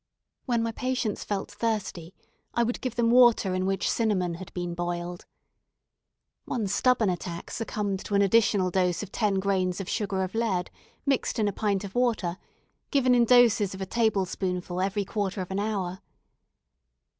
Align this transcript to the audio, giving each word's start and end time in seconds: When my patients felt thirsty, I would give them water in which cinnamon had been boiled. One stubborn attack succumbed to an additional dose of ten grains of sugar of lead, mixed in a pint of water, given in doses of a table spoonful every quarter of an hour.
When 0.47 0.63
my 0.63 0.71
patients 0.71 1.23
felt 1.23 1.51
thirsty, 1.51 2.15
I 2.55 2.63
would 2.63 2.81
give 2.81 2.95
them 2.95 3.11
water 3.11 3.53
in 3.53 3.67
which 3.67 3.87
cinnamon 3.87 4.33
had 4.33 4.51
been 4.55 4.73
boiled. 4.73 5.25
One 6.45 6.65
stubborn 6.65 7.11
attack 7.11 7.51
succumbed 7.51 8.03
to 8.05 8.15
an 8.15 8.23
additional 8.23 8.71
dose 8.71 9.03
of 9.03 9.11
ten 9.11 9.35
grains 9.35 9.79
of 9.79 9.87
sugar 9.87 10.23
of 10.23 10.33
lead, 10.33 10.71
mixed 11.05 11.37
in 11.37 11.47
a 11.47 11.53
pint 11.53 11.83
of 11.83 11.93
water, 11.93 12.39
given 12.89 13.13
in 13.13 13.25
doses 13.25 13.75
of 13.75 13.81
a 13.81 13.85
table 13.85 14.25
spoonful 14.25 14.81
every 14.81 15.05
quarter 15.05 15.39
of 15.39 15.51
an 15.51 15.59
hour. 15.59 16.01